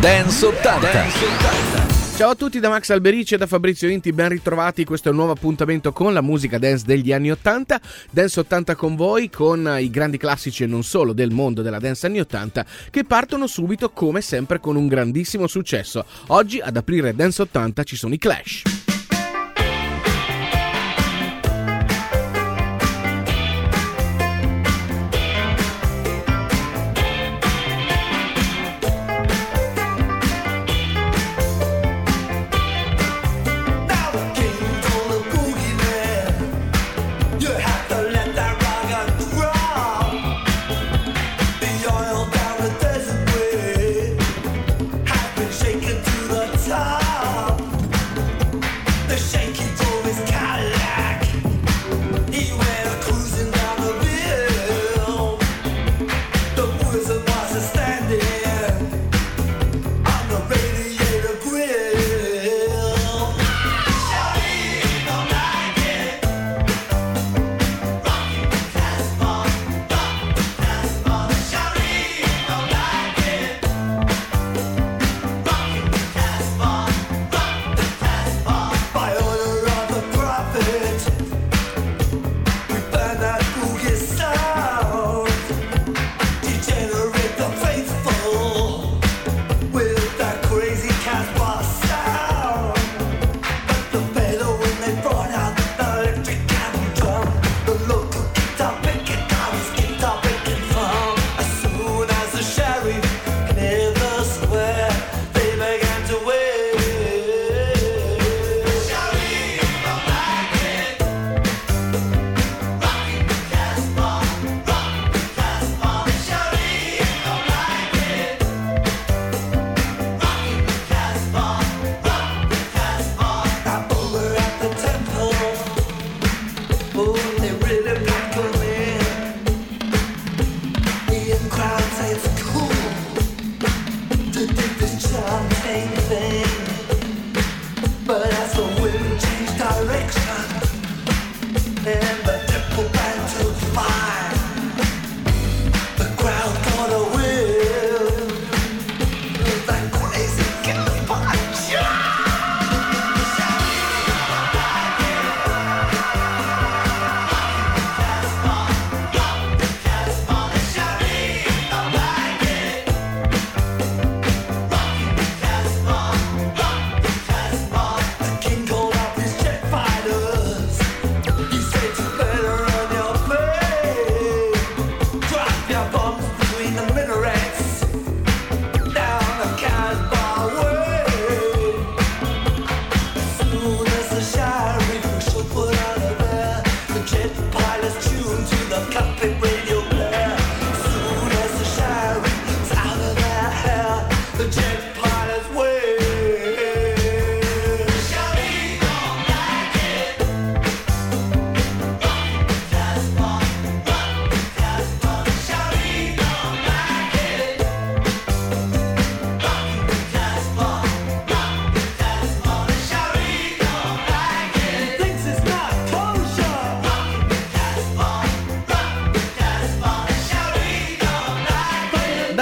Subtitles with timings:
[0.00, 0.92] Dance 80.
[0.92, 2.16] Dance 80.
[2.16, 4.82] Ciao a tutti da Max Alberici e da Fabrizio Inti, ben ritrovati.
[4.82, 7.78] Questo è un nuovo appuntamento con la musica dance degli anni 80.
[8.10, 12.06] Dance 80 con voi, con i grandi classici e non solo del mondo della dance
[12.06, 16.06] anni 80, che partono subito come sempre con un grandissimo successo.
[16.28, 18.89] Oggi ad aprire Dance 80 ci sono i Clash.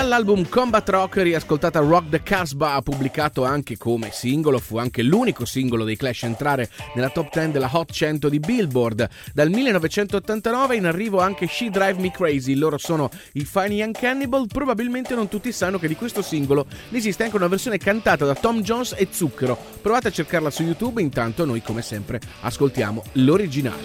[0.08, 5.84] Dall'album Combat Rock riascoltata Rock the Casbah, pubblicato anche come singolo, fu anche l'unico singolo
[5.84, 9.06] dei Clash entrare nella top 10 della Hot 100 di Billboard.
[9.34, 14.46] Dal 1989 in arrivo anche She Drive Me Crazy, loro sono i Fine Young Cannibal,
[14.46, 18.62] probabilmente non tutti sanno che di questo singolo esiste anche una versione cantata da Tom
[18.62, 19.58] Jones e Zucchero.
[19.82, 23.84] Provate a cercarla su YouTube, intanto noi come sempre ascoltiamo l'originale.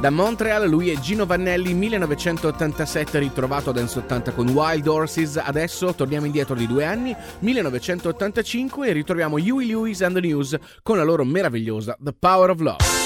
[0.00, 5.92] Da Montreal lui è Gino Vannelli 1987 ritrovato a Dance 80 con Wild Horses, adesso
[5.92, 11.02] torniamo indietro di due anni, 1985 e ritroviamo Huey Lewis and the News con la
[11.02, 12.97] loro meravigliosa The Power of Love.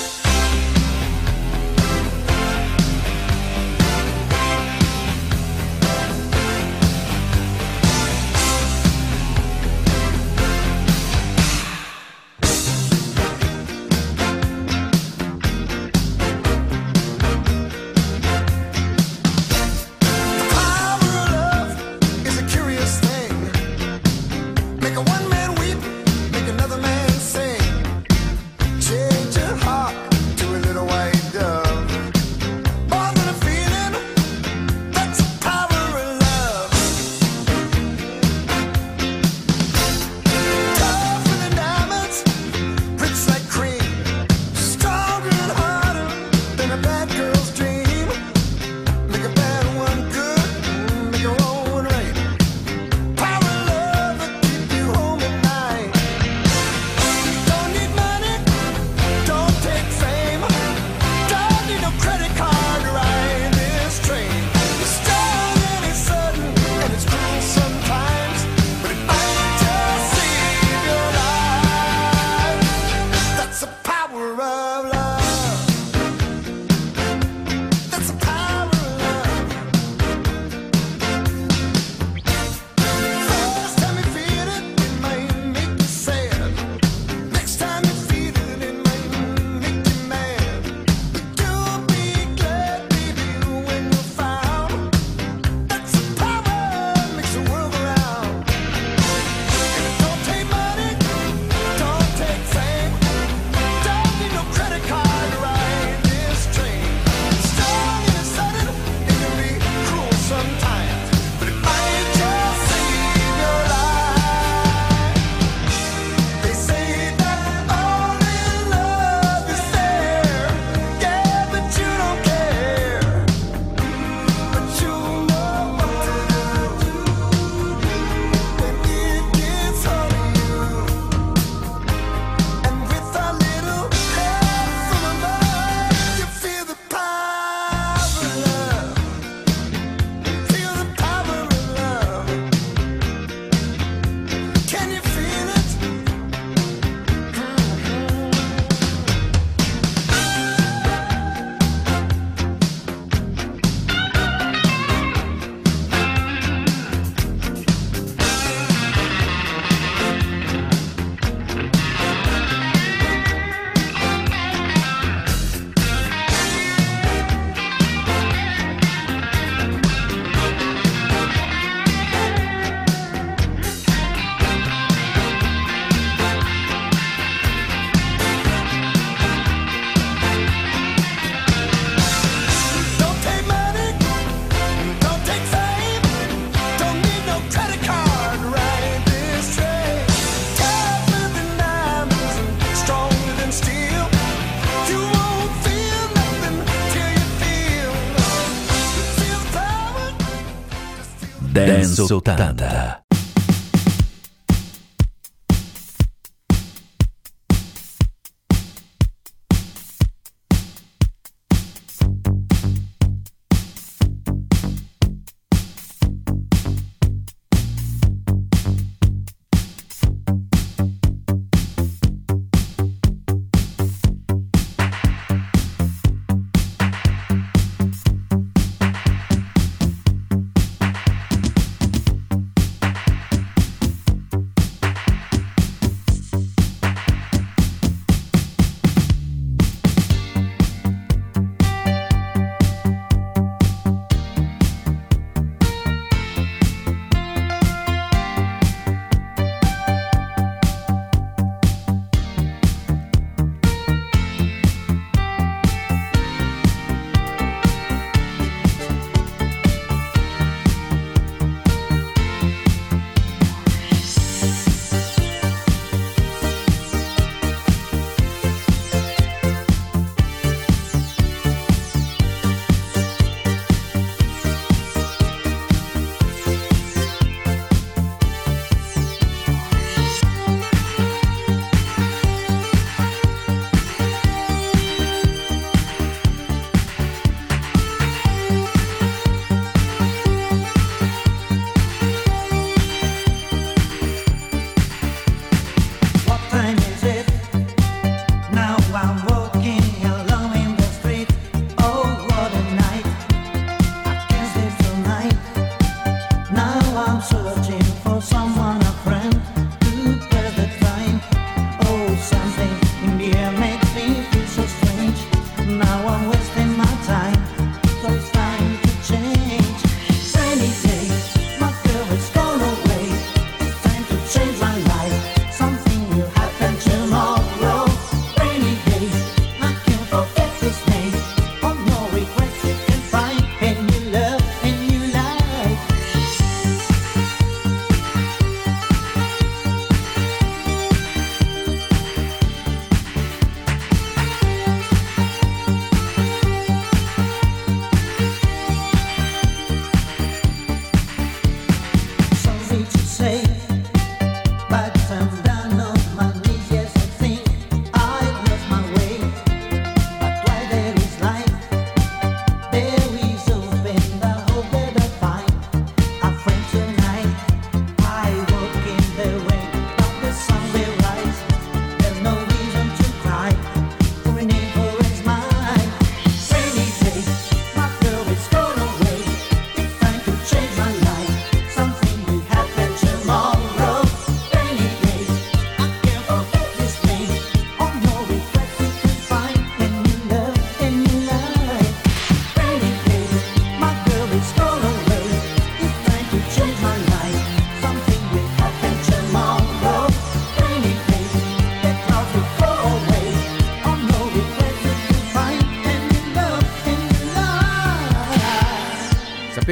[201.53, 203.02] Dance 80.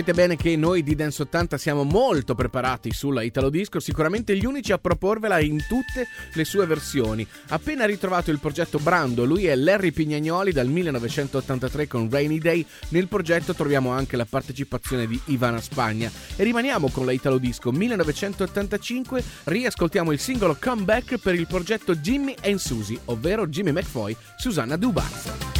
[0.00, 4.46] Sapete bene che noi di Dance 80 siamo molto preparati sulla Italo Disco, sicuramente gli
[4.46, 7.26] unici a proporvela in tutte le sue versioni.
[7.48, 12.64] Appena ritrovato il progetto Brando, lui è Larry Pignagnoli dal 1983 con Rainy Day.
[12.88, 16.10] Nel progetto troviamo anche la partecipazione di Ivana Spagna.
[16.34, 22.34] E rimaniamo con la Italo Disco 1985, riascoltiamo il singolo Comeback per il progetto Jimmy
[22.44, 25.59] and Susie, ovvero Jimmy McFoy, Susanna Dubaz.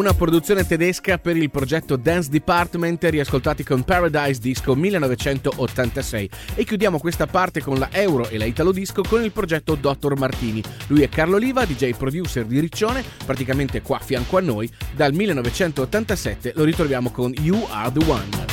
[0.00, 6.98] una produzione tedesca per il progetto Dance Department riascoltati con Paradise Disco 1986 e chiudiamo
[6.98, 10.16] questa parte con la Euro e la Italo Disco con il progetto Dr.
[10.16, 10.62] Martini.
[10.86, 15.12] Lui è Carlo Oliva, DJ producer di Riccione, praticamente qua a fianco a noi, dal
[15.12, 18.49] 1987 lo ritroviamo con You Are The One.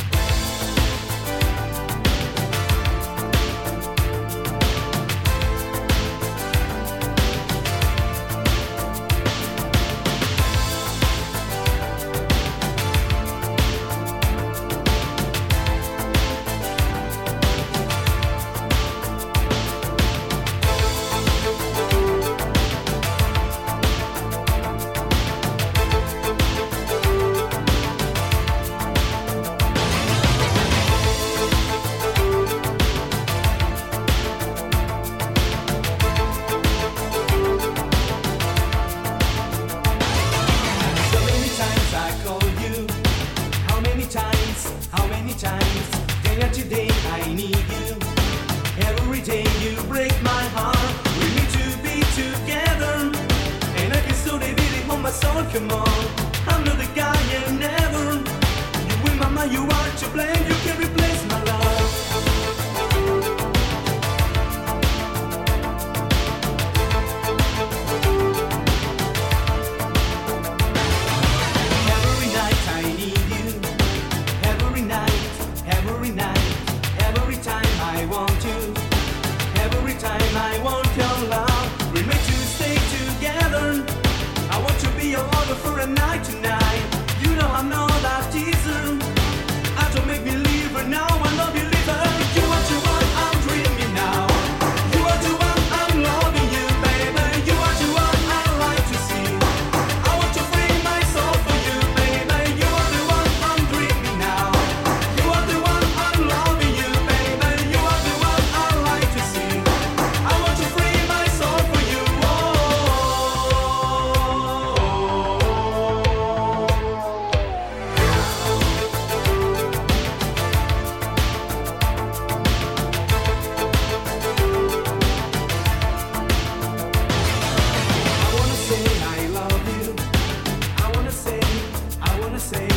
[132.48, 132.68] say,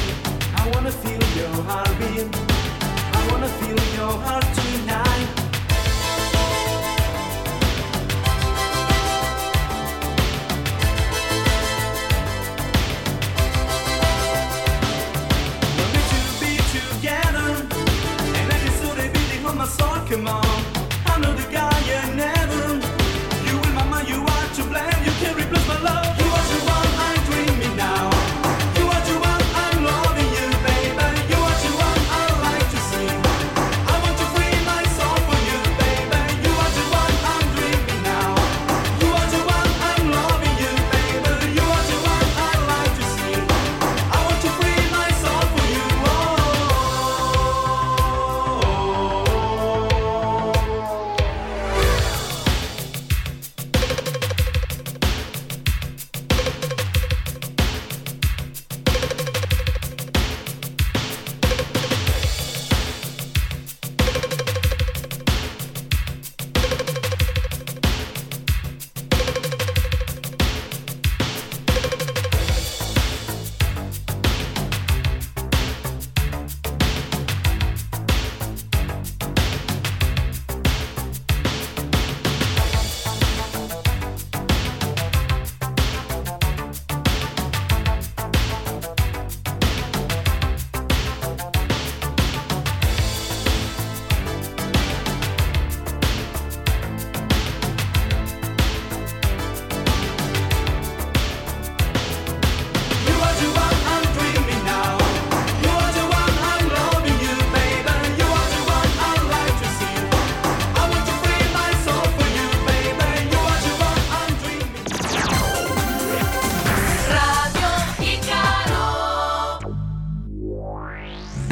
[0.61, 2.27] I wanna feel your heartbeat.
[3.17, 5.29] I wanna feel your heart tonight.
[16.71, 17.49] Together,
[18.39, 18.57] and I
[19.43, 19.97] the my soul.
[20.09, 20.59] Come on,
[21.05, 21.50] I know the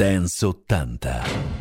[0.00, 1.59] Dance 80.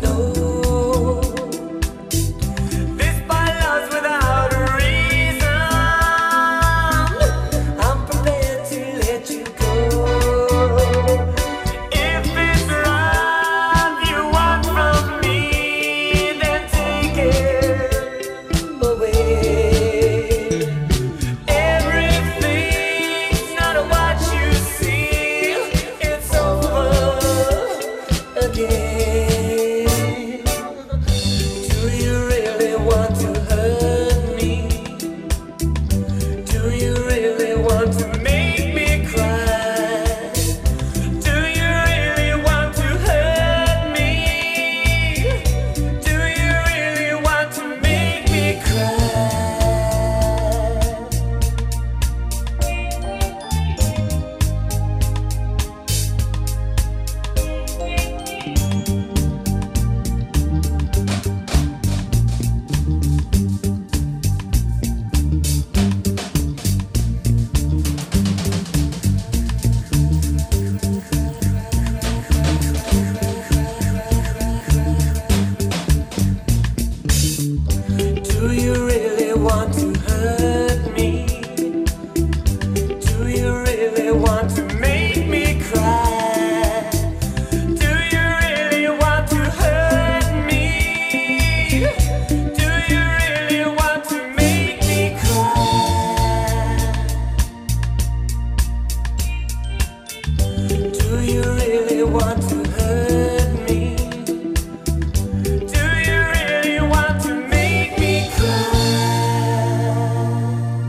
[0.00, 0.29] know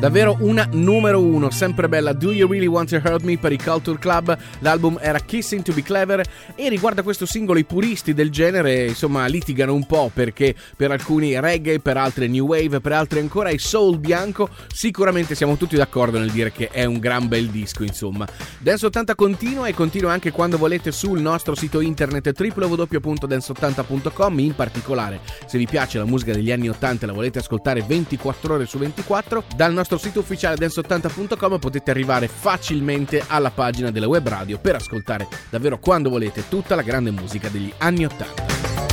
[0.01, 2.13] Davvero una numero uno, sempre bella.
[2.13, 5.73] Do You Really Want to Hurt Me per i Culture Club, l'album era Kissing to
[5.73, 6.25] Be Clever.
[6.55, 10.89] E riguardo a questo singolo i puristi del genere insomma litigano un po' perché per
[10.89, 15.75] alcuni reggae, per altri new wave, per altri ancora è soul bianco, sicuramente siamo tutti
[15.75, 18.27] d'accordo nel dire che è un gran bel disco insomma.
[18.57, 25.19] Dance 80 continua e continua anche quando volete sul nostro sito internet www.dance80.com in particolare
[25.45, 28.79] se vi piace la musica degli anni 80 e la volete ascoltare 24 ore su
[28.79, 34.75] 24 dal nostro sito ufficiale dance80.com potete arrivare facilmente alla pagina della web radio per
[34.75, 38.90] ascoltare davvero quando volete tutta la grande musica degli anni 80.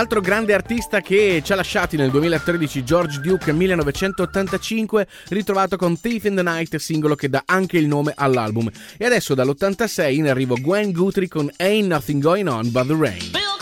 [0.00, 6.24] Altro grande artista che ci ha lasciati nel 2013, George Duke 1985, ritrovato con Thief
[6.24, 8.70] in the Night, singolo che dà anche il nome all'album.
[8.96, 13.59] E adesso dall'86 in arrivo Gwen Guthrie con Ain't Nothing Going On But the Rain.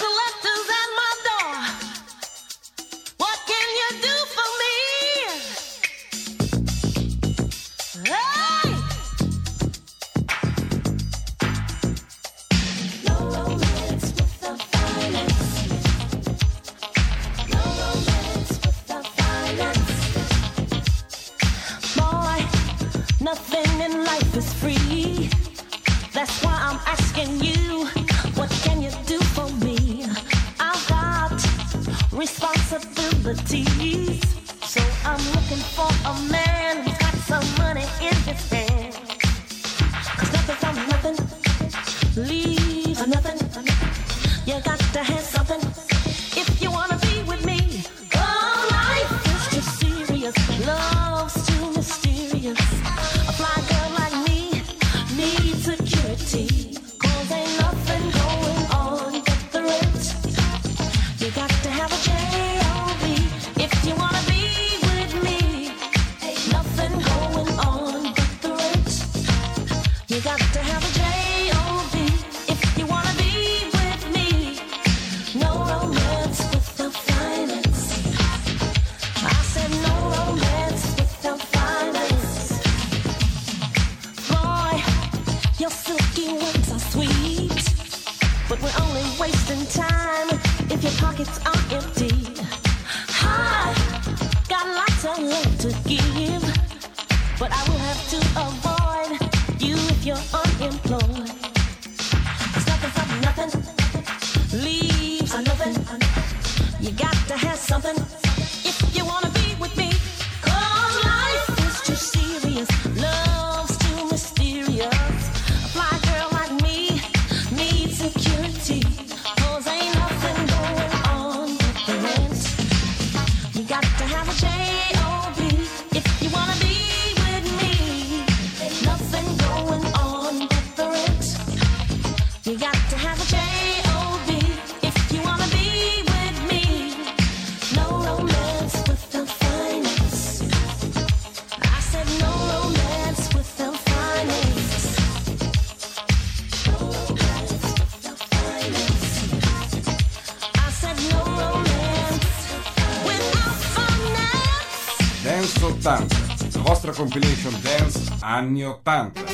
[158.38, 159.27] Anni 80.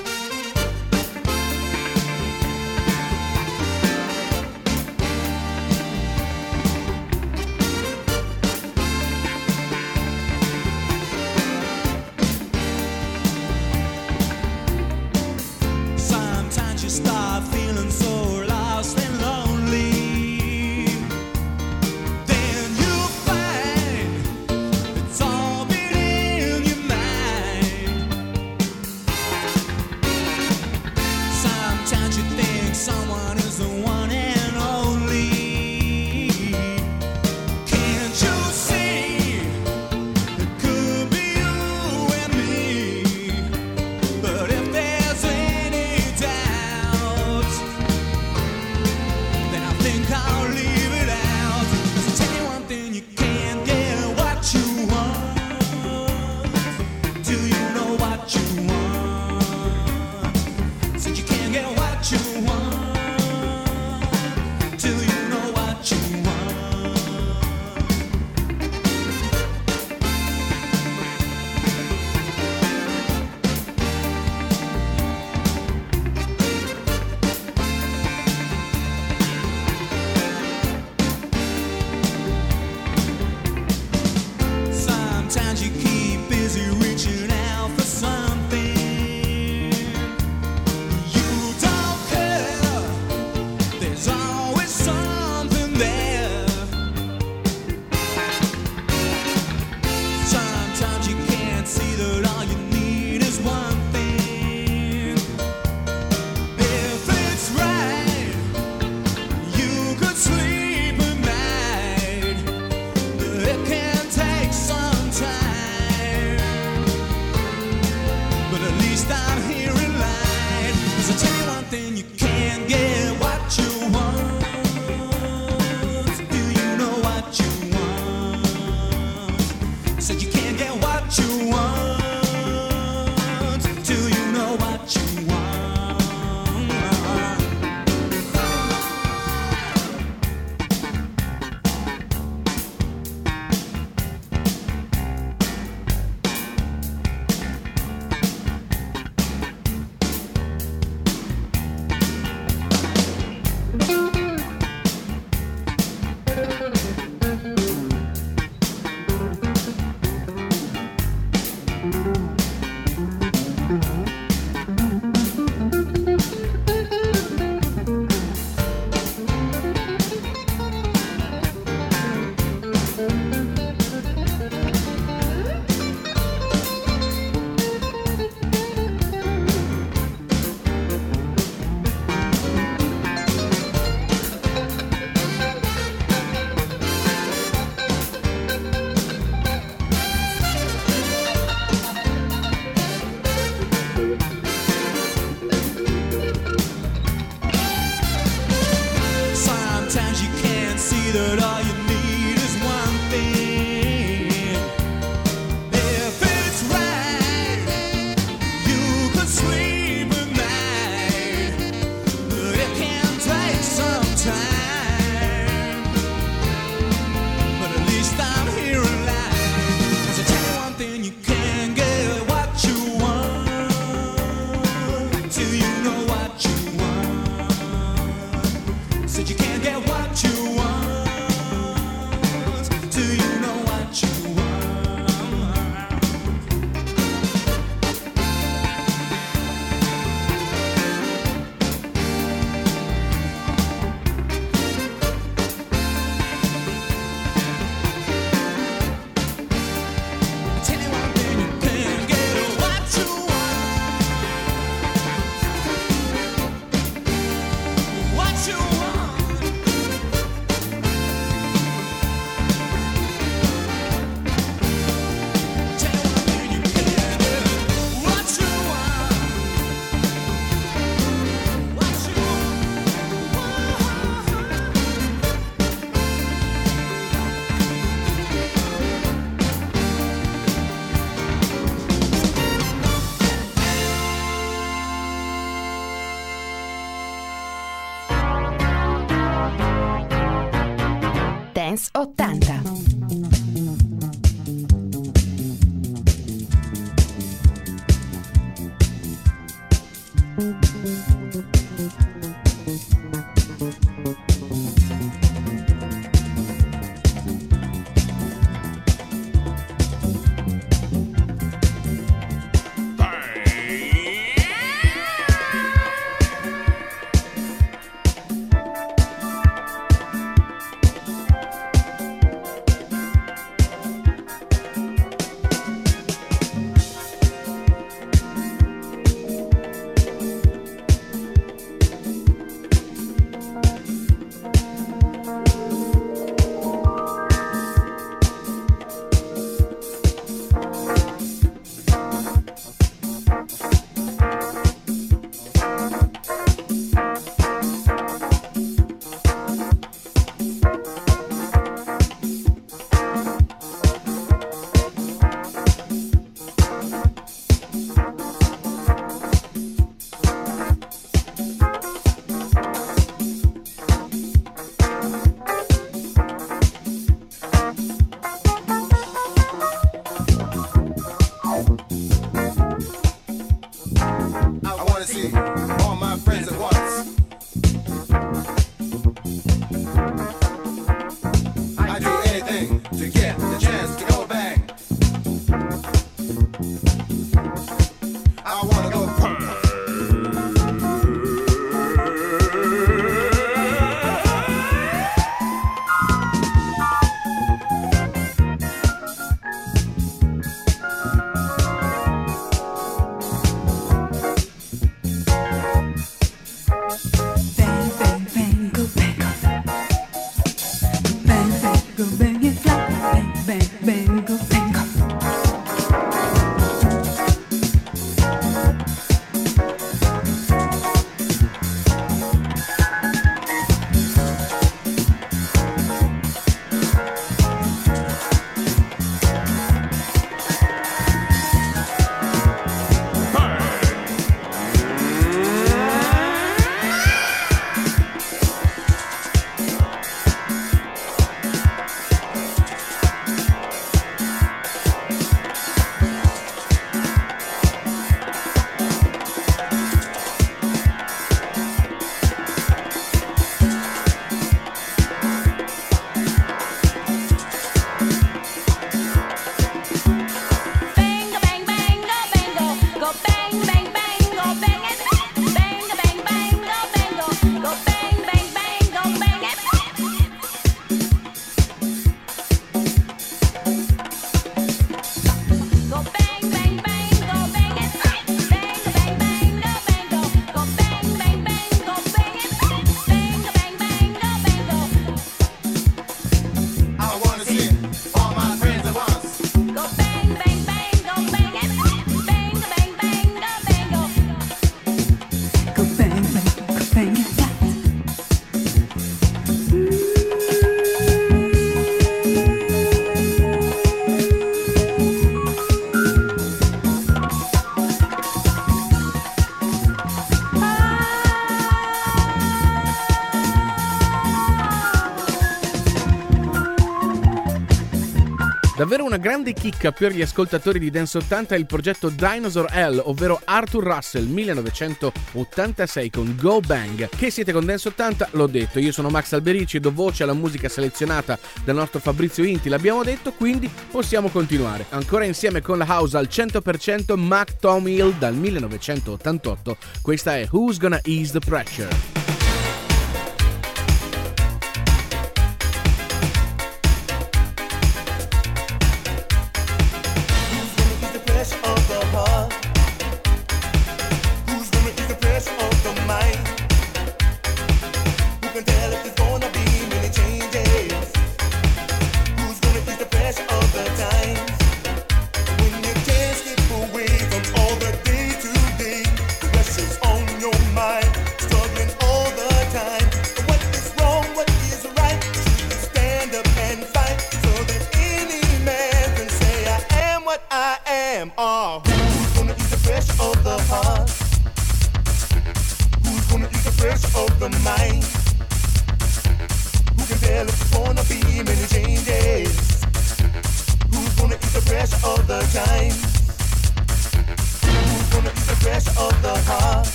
[519.25, 523.83] grande chicca per gli ascoltatori di Dance 80 è il progetto Dinosaur L, ovvero Arthur
[523.83, 527.09] Russell 1986 con Go Bang.
[527.09, 528.29] Che siete con Dance 80?
[528.33, 532.45] L'ho detto, io sono Max Alberici e do voce alla musica selezionata dal nostro Fabrizio
[532.45, 534.85] Inti, l'abbiamo detto, quindi possiamo continuare.
[534.91, 540.77] Ancora insieme con la house al 100% Mac Tom Hill dal 1988, questa è Who's
[540.77, 542.24] Gonna Ease the Pressure.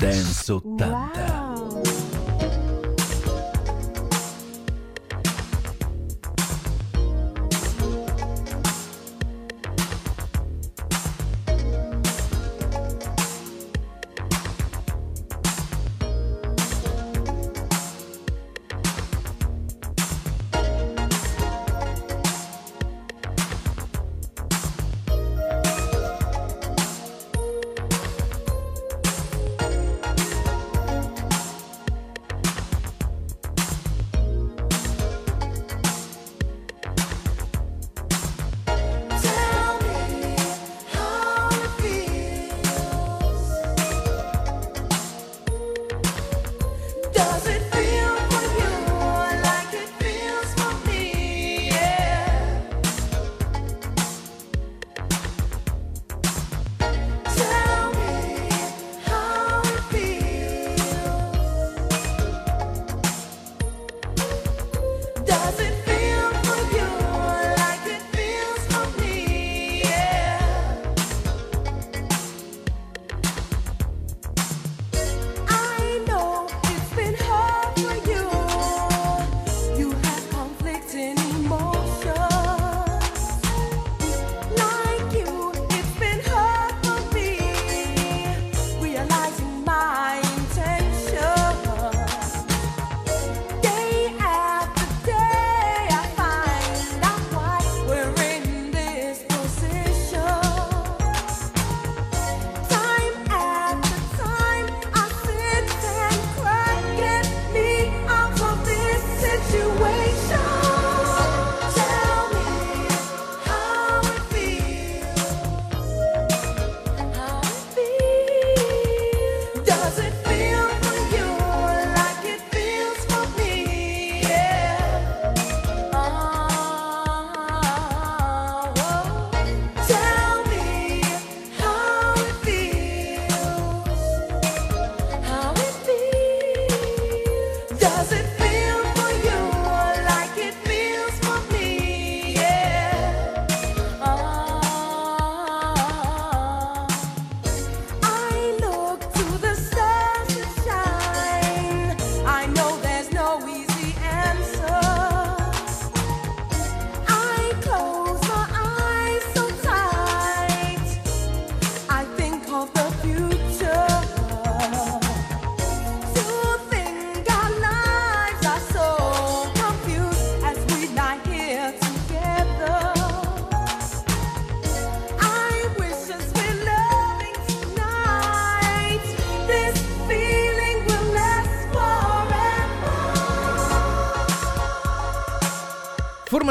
[0.00, 1.29] Dance 80.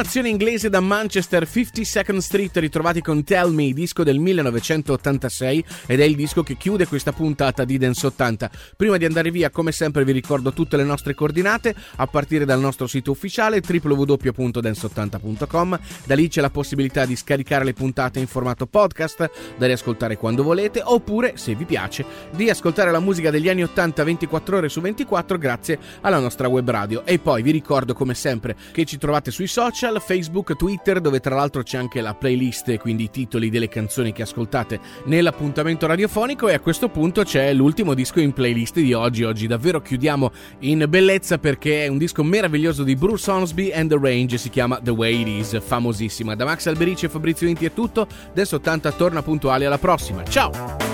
[0.09, 6.03] Formazione inglese da Manchester 52nd Street ritrovati con Tell Me, disco del 1986 ed è
[6.03, 8.49] il disco che chiude questa puntata di Dance 80.
[8.75, 12.59] Prima di andare via, come sempre vi ricordo tutte le nostre coordinate a partire dal
[12.59, 15.79] nostro sito ufficiale www.dance80.com.
[16.05, 19.29] Da lì c'è la possibilità di scaricare le puntate in formato podcast
[19.59, 24.03] da riascoltare quando volete oppure, se vi piace, di ascoltare la musica degli anni 80
[24.03, 27.05] 24 ore su 24 grazie alla nostra web radio.
[27.05, 31.35] E poi vi ricordo come sempre che ci trovate sui social, Facebook, Twitter, dove tra
[31.35, 36.49] l'altro c'è anche la playlist, quindi i titoli delle canzoni che ascoltate nell'appuntamento radiofonico.
[36.49, 39.23] E a questo punto c'è l'ultimo disco in playlist di oggi.
[39.23, 40.31] Oggi davvero chiudiamo
[40.61, 44.79] in bellezza perché è un disco meraviglioso di Bruce Hornsby and the Range, si chiama
[44.81, 46.33] The Way It Is, famosissima.
[46.33, 48.07] Da Max Alberici e Fabrizio Inti è tutto.
[48.31, 50.23] Adesso 80 torna puntuale alla prossima.
[50.23, 50.88] Ciao!